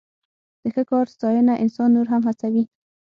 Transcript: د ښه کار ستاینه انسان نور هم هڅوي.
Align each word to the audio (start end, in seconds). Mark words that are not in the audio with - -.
د 0.61 0.63
ښه 0.73 0.83
کار 0.89 1.05
ستاینه 1.15 1.53
انسان 1.63 1.89
نور 1.95 2.07
هم 2.13 2.21
هڅوي. 2.29 2.63